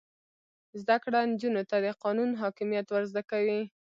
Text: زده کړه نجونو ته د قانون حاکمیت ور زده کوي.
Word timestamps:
زده 0.81 0.95
کړه 1.03 1.19
نجونو 1.31 1.61
ته 1.69 1.77
د 1.85 1.87
قانون 2.03 2.29
حاکمیت 2.41 2.87
ور 2.89 3.03
زده 3.11 3.23
کوي. 3.31 3.61